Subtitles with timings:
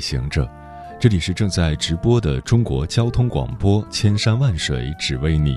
[0.00, 0.48] 行者，
[0.98, 5.56] 这里是正在直播的中国交通广播，千山万水只为你，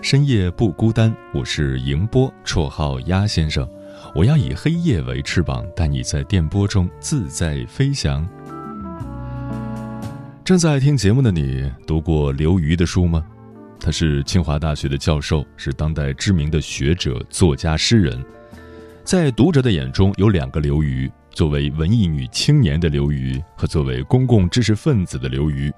[0.00, 1.14] 深夜不孤单。
[1.34, 3.68] 我是迎波，绰号鸭先生。
[4.14, 8.26] 我要以黑夜为翅膀，带你在电波中自在飞翔。
[10.44, 13.24] 正在听节目的你，读过刘瑜的书吗？
[13.78, 18.24] 他是清华大学的教授，是当代知名的学者、作家、诗人。
[19.04, 21.10] 在读者的眼中，有两个刘瑜。
[21.36, 25.70] 作为文艺女青年的刘瑜和作为公共知识分子的刘瑜，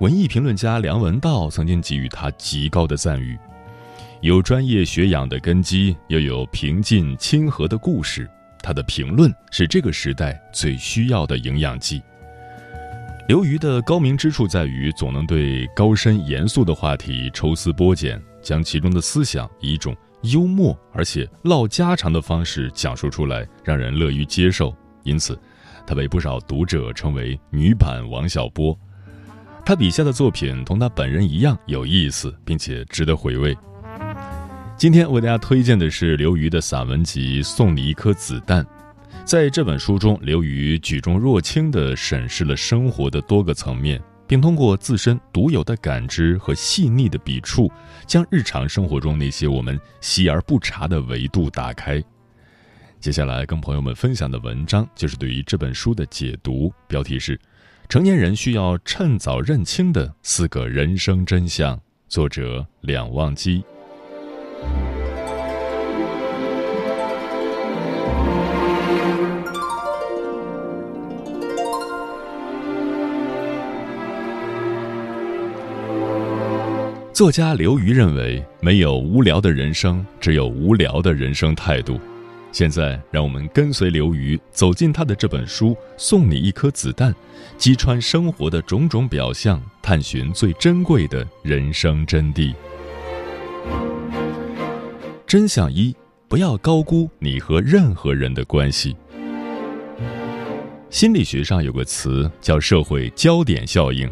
[0.00, 3.38] 文艺评论家梁文道曾经给予他极高的赞誉。
[4.22, 8.28] 有专业学养的根基，又有平静亲和的故事，
[8.60, 12.02] 他的评论是这个时代最需要的营养剂。
[13.28, 19.96] 刘瑜的高明之处在于，总能对高深严肃的话题抽丝剥茧，将其中的思想以一种。
[20.22, 24.74] 幽默而且唠家常的方式讲述出来，让人乐于接受。
[25.04, 25.38] 因此，
[25.86, 28.76] 他被不少读者称为“女版王小波”。
[29.64, 33.56] 他笔下的作品同他本人一样有意思，并且值得回味。
[34.76, 38.64] 今天为大家推荐的是刘瑜的散文集《送你一颗子弹》。
[39.24, 44.00] 在这本书中，刘瑜举重若轻地审视了生活的多个层面。
[44.26, 47.70] 并通过自身独有的感知和细腻的笔触，
[48.06, 52.02] 将日常生活中那些我们习而不察的维度打开。
[52.98, 57.36] 接下来跟朋友们分享的文章就是对于这本书的解读，标题是
[57.88, 61.76] 《成年人需要趁早认清的四个人生真相》，
[62.08, 63.62] 作者两忘机。
[77.16, 81.98] 作家刘瑜认为，没有无聊的人生，只有无聊的人生态度。
[82.52, 87.10] 现在，让我们跟随刘瑜走进他的这本书《送你一颗子弹》，
[87.56, 92.52] 击穿生活的种种表象，探寻最珍贵的人生真谛。
[95.26, 95.96] 真相一：
[96.28, 98.94] 不要高估你和任何人的关系。
[100.90, 104.06] 心理学上有个词叫“社会焦点效应”。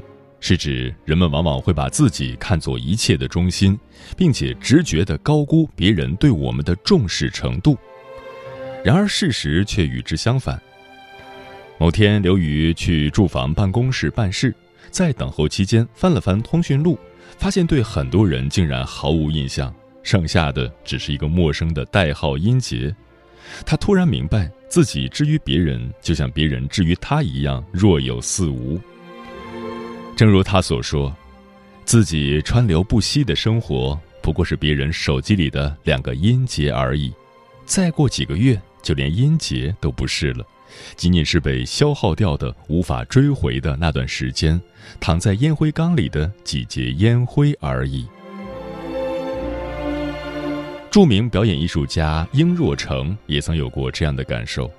[0.46, 3.80] 是指人们往往会把自己看作一切的中心，
[4.14, 7.78] 并且直觉地高估别人对我们的重视程度。
[8.84, 10.60] 然而事实却与之相反。
[11.78, 14.54] 某天，刘宇去住房办公室办事，
[14.90, 16.98] 在等候期间翻了翻通讯录，
[17.38, 22.94] 发现对很多人竟然毫无印象，剩下的只是一个陌生的代号音节。
[23.64, 28.78] 他突然明白，自己之于别人，就像别人之于他一样若有似无。
[30.16, 31.14] 正如他所说，
[31.84, 37.12] 自己川流不息的生活不过是别人手机里的两个音节而已。
[37.64, 40.46] 再过几个月，就连音节都不是了，
[40.94, 44.60] 仅仅是被消耗掉的、无法追回的那段时间，
[45.00, 48.06] 躺在烟灰缸里的几节烟灰而已。
[50.90, 54.70] 著名表演艺术家殷若诚也曾有过这样的感受。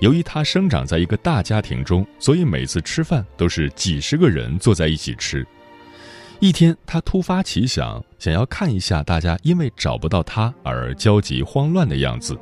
[0.00, 5.46] 由于他生长在一个大家庭中，所以每次吃饭都是几十个人坐在一起吃。
[6.40, 12.36] 一天，他突发奇想，想要看一下大家因为找不到他而焦急慌乱的样子，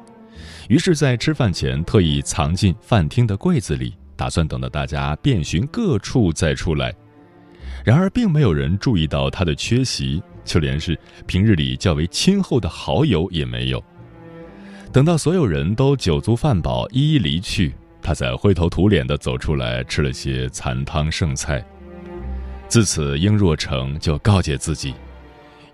[0.69, 6.95] 于是，在吃饭前特意藏进饭厅的柜子里，打算等到大家遍寻各处再出来。
[7.85, 13.85] 然而，并没有人注意到他的缺席，就连是平日里较为亲厚的好友也没有。
[14.93, 17.73] 等到所有人都酒足饭饱，一一离去，
[18.03, 21.65] 他才灰头土脸地走出来，吃了些残汤剩菜。
[22.67, 24.95] 自此，殷若成就告诫自己，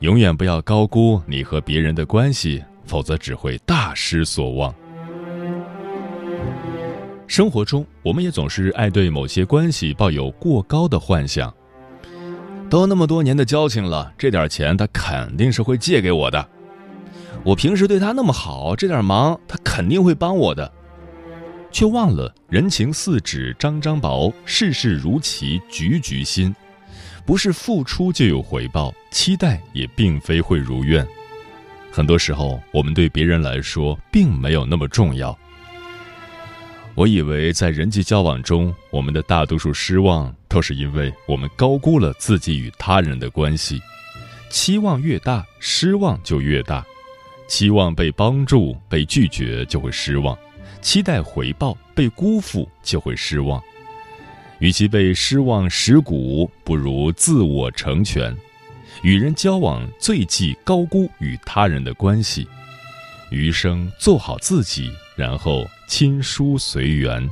[0.00, 4.74] 永远不要高估你和别人的关系，否则只会大失所望。
[7.26, 11.52] 生活中，我们也总是爱对某些关系抱有过高的幻想。
[12.68, 16.48] 都那么多年的交情了，这点钱他肯定是会借给我的。
[17.46, 20.72] 我平时对他那么好，这点忙他肯定会帮我的，
[21.70, 26.52] 却忘了人情似纸张张薄，世事如棋局局新。
[27.24, 31.06] 不是付出就有回报，期待也并非会如愿。
[31.92, 35.36] 很多时候，我们对别人来说并没有那么重要。
[36.96, 43.80] 我以为在人际交往中，我们的大多数失望都是因为我们高估了自己与他人的关系。
[44.50, 46.84] 期望越大，失望就越大。
[47.46, 50.36] 期望被帮助，被拒绝就会失望；
[50.80, 53.62] 期待回报，被辜负就会失望。
[54.58, 58.36] 与其被失望蚀骨，不如自我成全。
[59.02, 62.48] 与人交往，最忌高估与他人的关系。
[63.30, 67.28] 余生做好自己，然后亲疏随缘。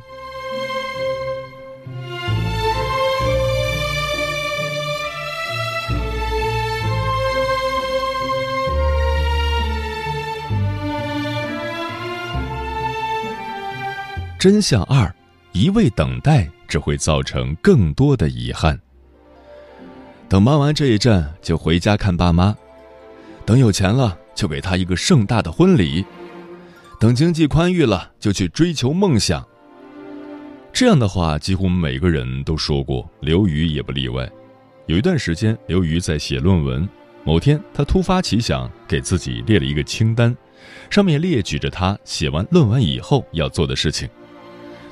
[14.45, 15.11] 真相二：
[15.53, 18.79] 一味等待只会造成更多的遗憾。
[20.29, 22.55] 等忙完这一阵，就回家看爸妈；
[23.47, 26.05] 等有钱了，就给他一个盛大的婚礼；
[27.01, 29.43] 等经济宽裕了，就去追求梦想。
[30.75, 34.31] 这样的话，几乎每个人都说过，刘瑜也不例外。
[34.85, 36.87] 有一段时间，刘瑜在写论文。
[37.25, 40.37] 某天，他突发奇想，给自己列了一个清单，
[40.91, 44.07] 上面列举着他写完论文以后要做的事情。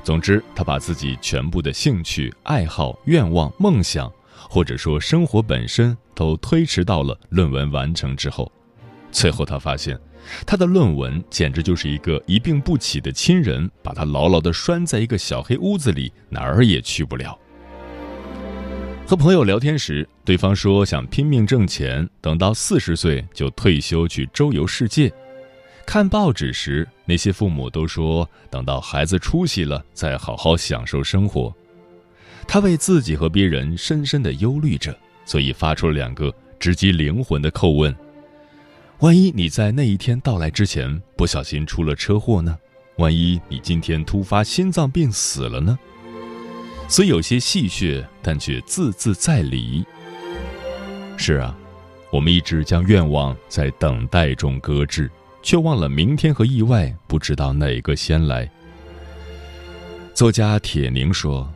[0.03, 4.11] 总之，他把自己全部的兴趣、爱好、愿望、梦想。
[4.49, 8.51] 或者说，生活本身都推迟到了论文完成之后。
[9.11, 9.97] 最后，他发现，
[10.45, 17.35] 他的论文简直就是一个一病不起的亲人，把他牢牢地拴在一个小黑屋子里，哪儿也去不了。
[19.07, 25.11] 和朋友聊天时，对方说想拼命挣钱，等到四十岁就退休去周游世界。
[25.85, 31.53] 看报纸时，那些父母都说等到孩子出息了再好好享受生活。
[32.47, 37.95] 他为自己和别人深深的忧虑着，所以发出了两个直击灵魂的叩问：
[38.99, 42.57] 万一你在那一天到来之前不小心出了车祸呢？
[42.97, 45.77] 万一你今天突发心脏病死了呢？
[46.87, 49.85] 虽有些戏谑，但却字字在理。
[51.17, 51.55] 是啊，
[52.11, 55.09] 我们一直将愿望在等待中搁置，
[55.43, 58.49] 却忘了明天和意外不知道哪个先来。
[60.15, 61.47] 作家铁凝说。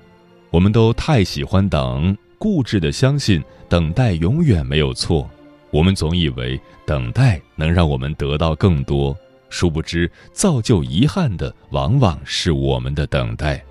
[0.50, 5.30] 我们都太喜欢等，固执的相信等待永远没有错。
[5.72, 9.16] 我们总以为等待能让我们得到更多，
[9.50, 13.62] 殊不知造就遗憾的往往是我们的等待。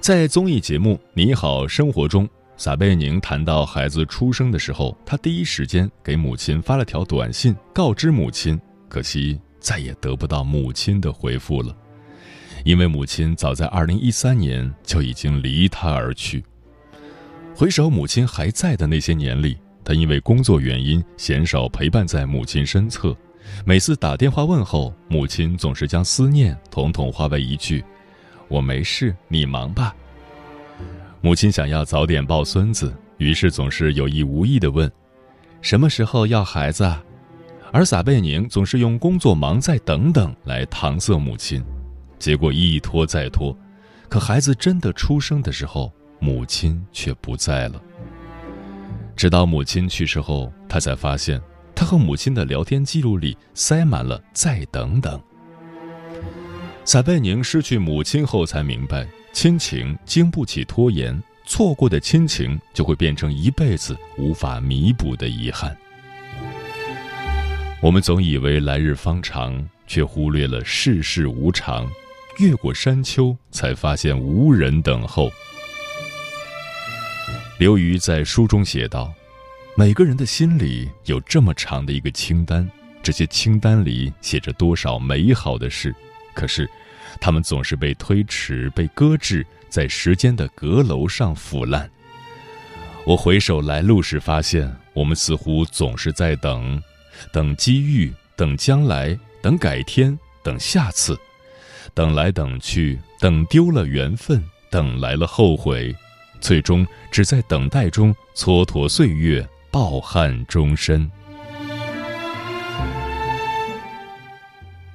[0.00, 2.28] 在综艺节目《你好生活》中，
[2.60, 11.74] 撒贝宁谈到孩子出生的时候，他第一时间给母亲发了条短信，告知母亲，可惜再也得不到母亲的回复了。
[12.62, 16.44] 因为母亲早在二零一三年就已经离他而去。
[17.56, 23.16] 回首母亲还在的那些年里，他因为工作原因鲜少陪伴在母亲身侧。
[23.64, 27.82] 每次打电话问候，母亲总是将思念统统化为一句
[28.48, 29.96] ：“我没事，你忙吧。”
[31.20, 34.90] 母亲想要早点抱孙子，于是总是有意无意地问
[35.60, 37.02] ：“什么时候要孩子？”啊
[37.72, 41.62] 而撒贝宁总是用“工作忙，再等等”来搪塞母亲。
[42.18, 43.56] 结果一拖再拖，
[44.08, 47.80] 可孩子真的出生的时候，母亲却不在了。
[49.14, 51.40] 直到母亲去世后，他才发现，
[51.72, 55.22] 他和母亲的聊天记录里塞满了“再等等”。
[56.84, 65.76] 撒贝宁失去母亲后，才明白，亲情经不起拖延，错过的亲情就会变成一辈子无法弥补的遗憾。
[67.80, 71.90] 我们总以为来日方长，却忽略了世事无常。
[72.38, 75.30] 越过山丘，才发现无人等候。
[77.58, 79.12] 刘瑜在书中写道
[79.76, 82.66] ：“每个人的心里有这么长的一个清单，
[83.02, 85.94] 这些清单里写着多少美好的事，
[86.34, 86.70] 可是，
[87.18, 91.90] 他们总是被推迟、被搁置在时间的阁楼上腐烂。
[93.06, 96.82] 我回首来路时，发现我们似乎总是在等，
[97.32, 101.18] 等机遇，等将来，等改天，等下次。”
[101.92, 105.92] 等来等去，等丢了缘分，等来了后悔，
[106.40, 111.10] 最终只在等待中蹉跎岁月，抱憾终身。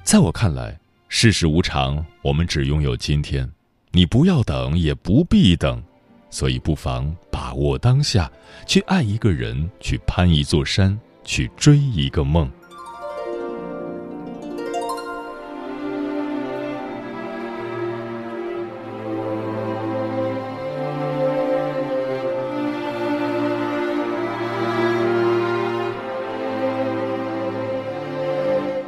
[0.04, 3.48] 在我看来，世事无常，我们只拥有今天。
[3.92, 5.82] 你不要等，也不必等，
[6.30, 8.30] 所以不妨把握当下，
[8.66, 12.50] 去爱一个人，去攀一座山，去追一个梦。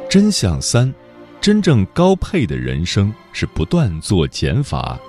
[0.09, 0.93] 真相三：
[1.41, 4.99] 真正高配的人生是不断做减法。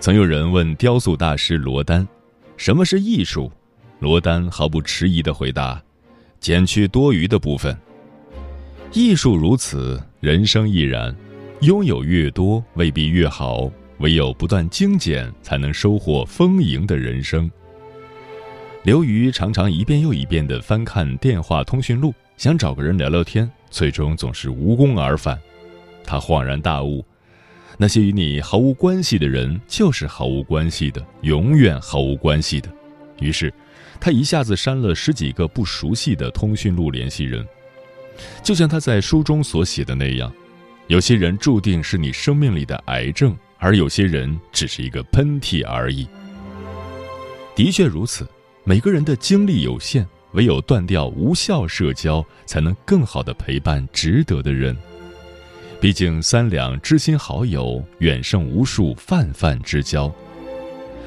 [0.00, 2.06] 曾有人问雕塑大师罗丹
[2.56, 3.50] ：“什么是艺术？”
[4.00, 5.80] 罗丹毫不迟疑地回答
[6.40, 7.76] ：“减去多余的部分。”
[8.92, 11.14] 艺术如此，人生亦然。
[11.60, 17.48] 拥有越多未必越好，唯有不断精简，才能收获丰盈的人生。
[18.82, 25.38] 刘瑜常常一遍又一遍地翻看电话通讯录，想找个人聊聊天，最终总是无功而返。
[26.04, 27.04] 他恍然大悟。
[27.78, 32.68] 那些与你毫无关系的人，就是毫无关系的，永远毫无关系的。
[33.20, 33.50] 于是，
[33.98, 37.46] 他一下子删了十几个不熟悉的通讯录联系人。
[38.42, 40.30] 就像他在书中所写的那样，
[40.88, 46.06] 有些人注定是你生命里的癌症，而有些人只是一个喷嚏而已。
[47.54, 48.28] 的确如此，
[48.62, 54.76] 每个人的精力有限，唯有断掉无效社交，才能更好的陪伴值得的人。
[55.80, 60.12] 毕竟，三两知心好友远胜无数泛泛之交。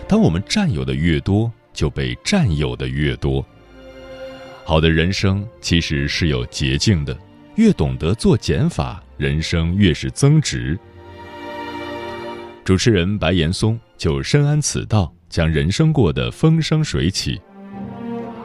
[0.08, 3.46] 当我们占有的越多，就被占有的越多。
[4.66, 7.18] 好的人生其实是有捷径的，
[7.56, 10.78] 越懂得做减法，人生越是增值。
[12.66, 17.40] 主持人白岩松就深谙此道，将人生过得风生水起。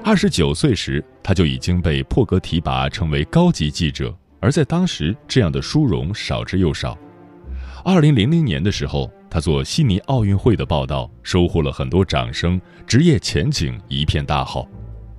[0.04, 4.16] 二十九岁时，他就已经被破格提拔成为高级记者。
[4.40, 6.96] 而在当时，这样的殊荣少之又少。
[7.84, 14.66] 二零零零年的时候，他做悉尼奥运会的报道，收获了很多掌声，职业前景一片大好。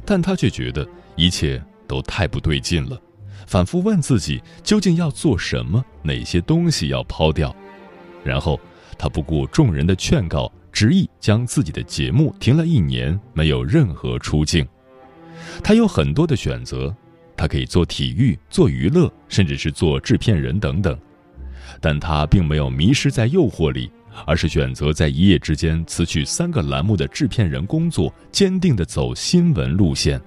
[0.06, 3.00] 但他却觉得一切都太不对劲了，
[3.46, 7.56] 反复问自己究竟要做什么，哪些东西要抛掉。
[8.24, 8.60] 然后
[8.98, 14.68] 他不顾众人的劝告，执意将自己的节目停了一年，没有任何出镜。
[15.64, 16.96] 他有很多的选择。
[17.36, 21.00] 他可以做体育、做娱乐，甚至是做制片人等等，
[21.80, 23.90] 但他并没有迷失在诱惑里，
[24.26, 30.20] 而是选择在一夜之间辞去三个栏目的制片人工作，坚定地走新闻路线。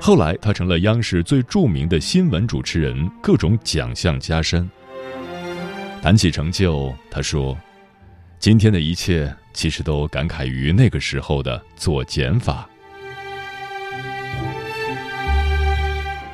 [0.00, 4.70] 后来，他成了央视最著名的新闻主持人，各种奖项加身。
[6.00, 7.58] 谈起成就，他说
[8.38, 12.68] ：“今天的一切，其实都感慨于那个时候的做减法。”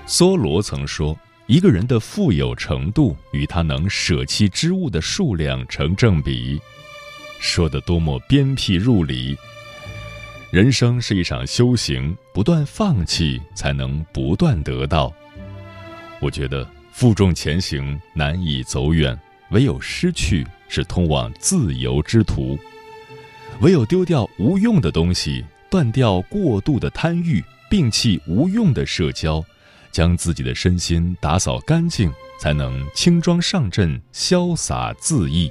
[0.06, 6.60] 梭罗曾说：“一个人的富有程度与他能舍弃之物的数量成正比。”
[7.40, 9.36] 说的多么鞭辟入里！
[10.50, 15.10] 人生是一场修行，不断放弃才能不断得到。
[16.20, 19.18] 我觉得负重前行难以走远，
[19.50, 22.58] 唯有失去是通往自由之途。
[23.60, 29.44] 唯有丢掉无用的东西，断掉过度的贪欲，摒弃无用的社交。
[29.90, 32.10] 将自己的身心打扫干净，
[32.40, 35.50] 才能轻装上阵，潇洒自意。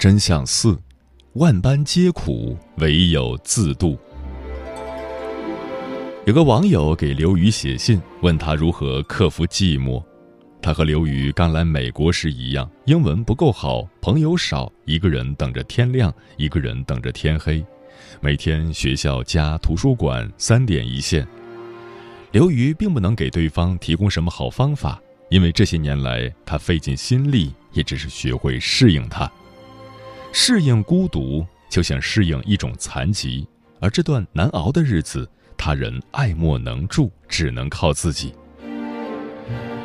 [0.00, 0.80] 真相四：
[1.34, 3.98] 万般皆苦，唯有自渡。
[6.24, 10.02] 有个网友给刘瑜写信，问他如何克服寂寞。
[10.62, 17.62] 他和刘瑜刚来美国时一样，英文不够好，朋友少，一个人等着天亮，一个人等着天黑，
[18.22, 21.28] 每天学校加图书馆三点一线。
[22.32, 29.30] 刘瑜并不能给对方提供什么好方法，因为这些年来他费尽心力，也只是学会适应它。
[30.32, 33.46] 适应孤独，就像适应一种残疾，
[33.80, 35.28] 而这段难熬的日子。
[35.62, 38.32] 他人爱莫能助，只能靠自己。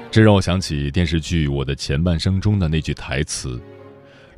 [0.09, 3.61] 这让我想起电视剧《我的前半生》中的那句台词：“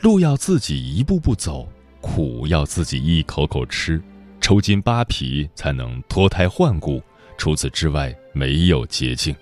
[0.02, 1.72] 路要自己一步步走，
[2.02, 4.02] 苦要自己一口口吃，
[4.42, 7.00] 抽筋扒皮才能脱胎换骨。
[7.38, 9.36] 除此之外，没有捷径。”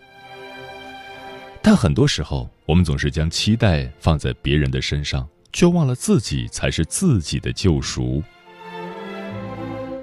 [1.64, 8.22] 但很多时候，我们总是将期待放在别人的身上，却忘了自己才是自己的救赎。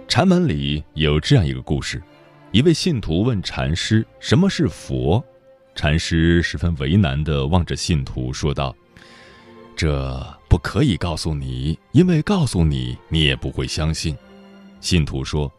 [0.08, 2.02] 禅门里有这样一个故事：
[2.52, 5.22] 一位信徒问禅师什么是佛，
[5.74, 8.74] 禅师十分为难地望着信徒说道
[9.76, 14.16] ：“这不可以告诉你，因为告诉你，你也不会相信。”
[14.80, 15.52] 信徒说：“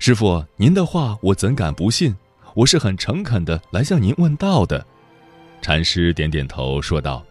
[0.00, 2.16] 师傅，您的话我怎敢不信？
[2.54, 4.86] 我是很诚恳的来向您问道的。”
[5.60, 7.22] 禅师点点头说道：“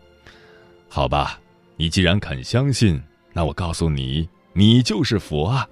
[0.87, 1.39] 好吧，
[1.79, 5.65] 你既然肯相信，那我告诉你，你就是佛啊。”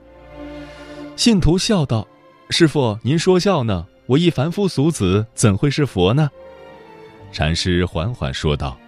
[1.18, 2.08] 信徒笑道
[2.50, 3.86] ：“师傅，您说笑呢？
[4.06, 6.32] 我一凡夫俗子，怎会是佛呢？”
[7.34, 8.80] 禅师缓缓说道：“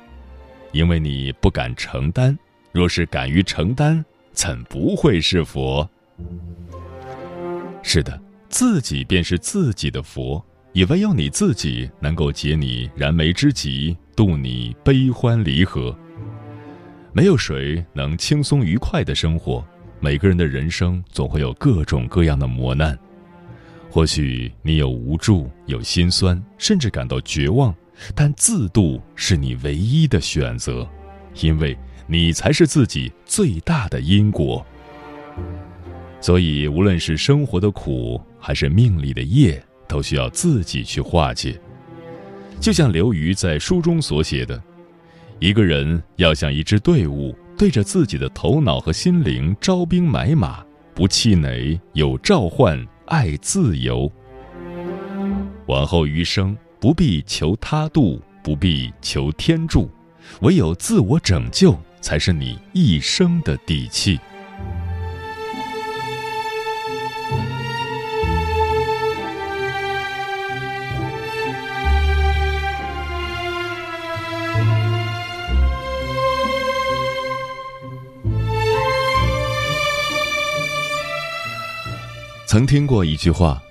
[0.71, 2.39] 因为你不敢承担，
[2.71, 5.88] 若是敢于承担，怎不会是佛？”
[7.83, 15.93] 是的，自己便是自己的佛，也唯有你自己能够解你燃眉之急，渡你悲欢离合。
[17.11, 19.65] 没有谁能轻松愉快的生活。
[19.99, 22.97] 每个人的人生总会有各种各样的磨难，
[23.89, 27.75] 或许你有无助，有心酸，甚至感到绝望，
[28.15, 30.87] 但自渡是你唯一的选择，
[31.41, 34.65] 因为你才是自己最大的因果。
[36.21, 41.59] 所以，无论是生活的苦，还是命里的业，都需要自己去化解。
[42.59, 44.61] 就像刘瑜在书中所写的，
[45.39, 47.36] 一个人要像一支队伍。
[47.58, 50.63] 对着自己的头脑和心灵招兵买马，
[50.96, 54.10] 不气馁，有召唤，爱自由。
[55.65, 59.89] 往后余生，不必求他度，不必求天助，
[60.39, 64.17] 唯有自我拯救，才是你一生的底气。
[82.49, 83.61] 曾听过一句话：“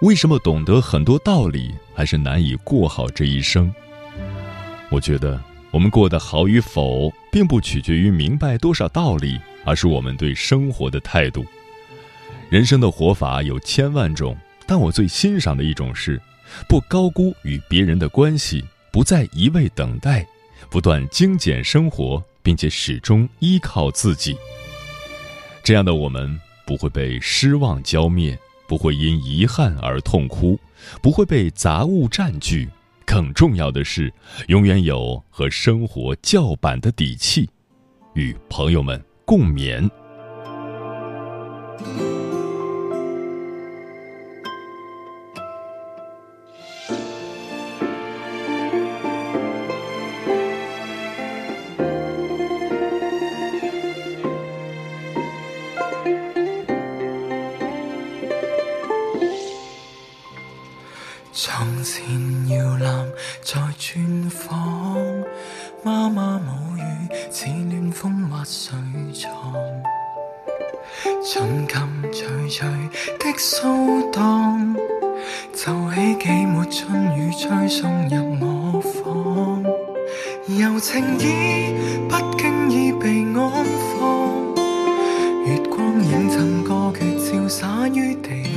[0.00, 3.74] 为什么懂得很多道理，还是难以过好这一生？”
[4.92, 5.42] 我觉得，
[5.72, 11.44] 我们过得好与否，并不取决于明白多少道理，而是我们对生活的态度。
[12.48, 16.22] 人生的活法有千万种，但我最欣赏的一种是，
[16.68, 20.24] 不高估与别人的关系，不再一味等待，
[20.70, 24.36] 不断精简生活，并且始终依靠自己。
[25.64, 26.40] 这样的我们。
[26.68, 30.60] 不会被失望浇灭，不会因遗憾而痛哭，
[31.00, 32.68] 不会被杂物占据。
[33.06, 34.12] 更重要的是，
[34.48, 37.48] 永远有和生活叫板的底气，
[38.12, 39.88] 与朋友们共勉。
[63.68, 65.06] 来串访，
[65.82, 66.82] 妈妈母语
[67.30, 68.74] 似暖风滑水
[69.12, 69.54] 床，
[71.22, 71.78] 春琴
[72.10, 73.68] 徐徐的扫
[74.10, 74.74] 荡，
[75.52, 79.62] 奏起几抹春雨吹送入我房，
[80.46, 81.74] 柔情意
[82.08, 83.64] 不经意被安
[84.00, 84.54] 放，
[85.44, 88.47] 月光映衬歌诀照洒于地。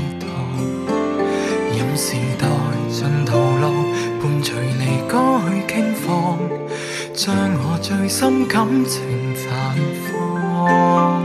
[7.24, 9.00] 将我最深感情
[9.36, 9.46] 绽
[10.10, 11.24] 放，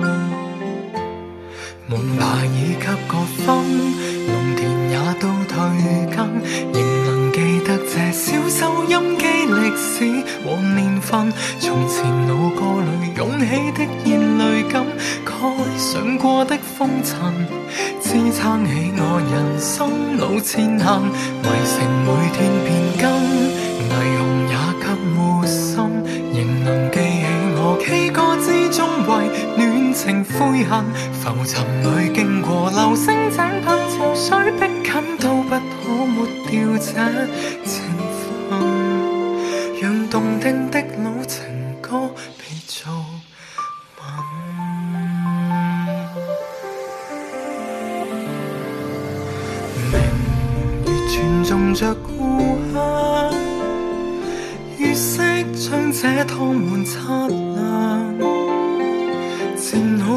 [1.87, 3.47] 门牌已给个分，
[4.29, 5.57] 农田也都退
[6.15, 6.29] 耕，
[6.75, 11.33] 仍能记得这小收音机历史和年份。
[11.59, 14.85] 从前老歌里涌起的眼泪感，
[15.25, 15.33] 盖
[15.79, 17.33] 上过的风尘，
[18.03, 19.01] 支撑起我
[19.33, 21.07] 人生路前行，
[21.41, 22.69] 迷城每天变
[23.01, 23.07] 更。
[23.89, 25.17] 霓虹也给抹
[30.07, 36.93] 情灰痕，浮沉里经过流星井喷潮水逼近，都不可抹掉这
[37.65, 37.83] 情
[38.49, 38.55] 分，
[39.83, 41.43] 让动听的老情
[41.83, 42.93] 歌被做
[43.99, 44.01] 吻。
[49.91, 49.95] 明
[50.85, 53.35] 月传颂着故乡，
[54.79, 55.21] 月色
[55.53, 58.06] 将这趟门擦亮。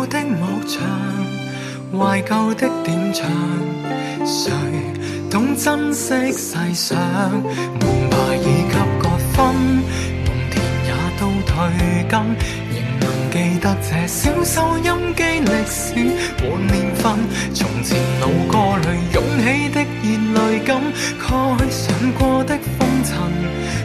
[0.10, 0.82] 的幕墙，
[1.98, 3.30] 怀旧的典唱，
[4.26, 4.52] 谁
[5.30, 6.98] 懂珍惜世上？
[7.32, 9.38] 门牌已给个分，
[10.26, 10.54] 农田
[10.86, 11.50] 也都退
[12.10, 12.36] 耕，
[12.74, 15.86] 仍能记得这小收音机历史
[16.39, 17.04] 和年份。
[17.54, 20.82] 从前老歌里涌起的热泪感，
[21.19, 21.28] 盖
[21.69, 21.82] 上
[22.17, 23.13] 过的风尘，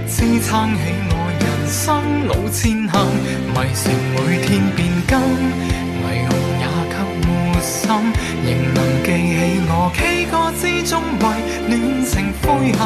[0.09, 1.14] 支撑起我
[1.67, 2.95] 生路前行。
[3.49, 5.13] 迷城每天变更。
[6.03, 6.95] 霓虹也给
[7.27, 7.29] 抹
[7.61, 7.73] 心
[8.45, 11.23] 仍能记起我 K 歌之中为
[11.69, 11.73] 恋
[12.05, 12.81] 情悔恨，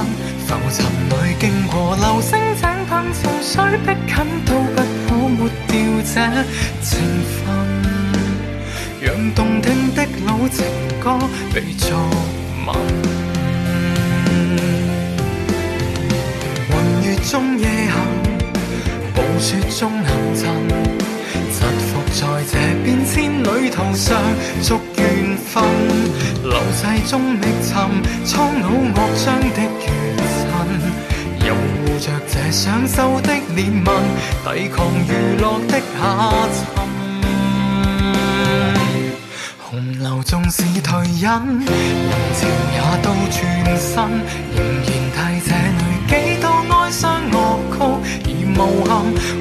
[0.47, 0.77] 浮沉
[1.11, 3.53] 里经过流星井喷潮水
[3.85, 4.15] 逼近，
[4.45, 6.15] 都不可抹掉这
[6.81, 6.89] 情
[7.35, 7.47] 分，
[9.01, 10.65] 让动听的老情
[11.01, 11.19] 歌
[11.53, 11.87] 被作
[12.67, 12.69] 吻。
[17.31, 17.97] 中夜行，
[19.39, 20.43] 雪中行阵，
[21.53, 22.21] 疾伏在
[22.51, 24.19] 这变迁旅途上，
[24.63, 25.63] 逐缘分，
[26.43, 27.73] 流逝中觅寻
[28.25, 29.87] 苍老乐章的余
[30.43, 30.51] 震，
[31.47, 33.87] 又护着这上秀的脸纹，
[34.45, 36.03] 抵抗娱乐的下
[36.53, 36.59] 沉。
[39.61, 39.71] 洪
[40.01, 42.41] 流纵使退隐，人潮
[42.75, 43.39] 也都转
[43.79, 43.95] 身，
[44.57, 45.51] 仍然替这
[48.59, 48.91] 无憾。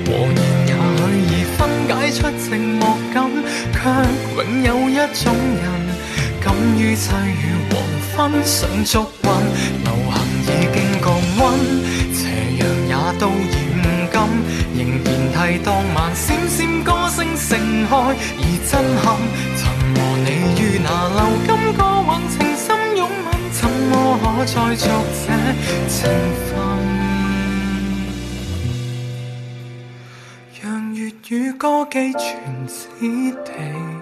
[0.05, 2.45] 和言也许已分解出寂
[2.79, 2.81] 寞
[3.13, 3.15] 感，
[3.73, 3.75] 却
[4.35, 5.65] 永有一种人，
[6.39, 6.45] 敢
[6.77, 7.75] 于凄雨黄
[8.31, 9.29] 昏想足韵。
[9.83, 10.15] 流行。
[10.47, 11.05] 已经降
[11.37, 11.43] 温，
[12.13, 12.19] 斜
[12.57, 14.15] 阳也都染金，
[14.77, 17.49] 仍然替当晚闪闪歌声盛
[17.85, 18.71] 开而震
[19.03, 19.05] 撼。
[19.57, 19.59] 曾
[19.93, 20.27] 和你
[20.57, 23.91] 于那流金歌往情深拥吻，怎么
[24.23, 25.27] 可再续这
[25.89, 25.99] 情
[31.57, 32.87] 歌寄全此
[33.43, 33.96] 地。